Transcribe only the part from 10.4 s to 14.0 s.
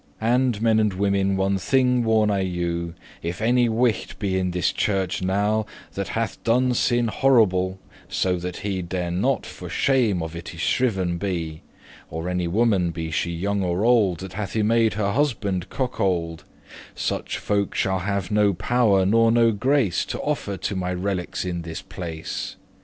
y shriven* be; *confessed Or any woman, be she young or